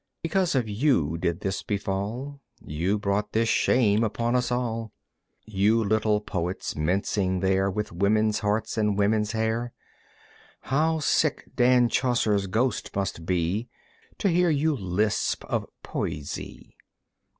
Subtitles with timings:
[0.23, 4.91] Because of you did this befall, You brought this shame upon us all.
[5.45, 9.73] You little poets mincing there With women's hearts and women's hair!
[10.61, 13.69] How sick Dan Chaucer's ghost must be
[14.17, 16.73] To hear you lisp of "Poesie"!